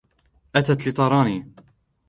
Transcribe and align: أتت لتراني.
أتت 0.55 0.87
لتراني. 0.87 1.51